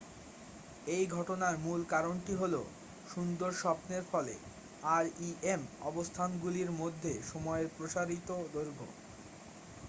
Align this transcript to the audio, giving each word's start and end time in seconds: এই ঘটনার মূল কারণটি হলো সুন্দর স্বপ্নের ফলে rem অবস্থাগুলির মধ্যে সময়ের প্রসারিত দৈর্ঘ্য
এই 0.87 1.03
ঘটনার 1.07 1.55
মূল 1.57 1.81
কারণটি 1.85 2.33
হলো 2.35 2.61
সুন্দর 3.05 3.51
স্বপ্নের 3.53 4.03
ফলে 4.11 4.35
rem 5.43 5.61
অবস্থাগুলির 5.81 6.69
মধ্যে 6.81 7.11
সময়ের 7.31 7.67
প্রসারিত 7.77 8.29
দৈর্ঘ্য 8.53 8.87